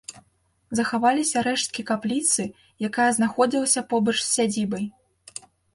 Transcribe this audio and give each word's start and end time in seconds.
Захаваліся 0.79 1.43
рэшткі 1.49 1.81
капліцы, 1.91 2.41
якая 2.91 3.09
знаходзілася 3.19 3.81
побач 3.95 4.17
з 4.25 4.29
сядзібай. 4.35 4.85